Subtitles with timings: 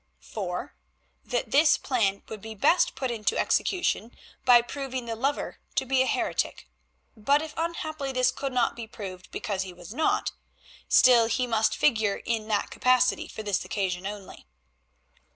[0.17, 0.73] (4)
[1.25, 4.11] That this plan would be best put into execution
[4.45, 6.67] by proving the lover to be a heretic,
[7.15, 10.31] but if unhappily this could not be proved because he was not,
[10.89, 14.47] still he must figure in that capacity for this occasion only.